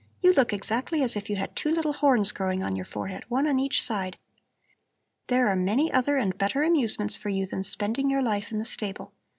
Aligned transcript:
You 0.23 0.33
look 0.33 0.51
exactly 0.51 1.03
as 1.03 1.15
if 1.15 1.29
you 1.29 1.35
had 1.35 1.55
two 1.55 1.69
little 1.69 1.93
horns 1.93 2.31
growing 2.31 2.63
on 2.63 2.75
your 2.75 2.85
forehead, 2.85 3.23
one 3.29 3.45
on 3.45 3.59
each 3.59 3.83
side. 3.83 4.17
There 5.27 5.47
are 5.47 5.55
many 5.55 5.93
other 5.93 6.17
and 6.17 6.35
better 6.35 6.63
amusements 6.63 7.17
for 7.17 7.29
you 7.29 7.45
than 7.45 7.61
spending 7.61 8.09
your 8.09 8.23
life 8.23 8.51
in 8.51 8.57
the 8.57 8.65
stable. 8.65 9.13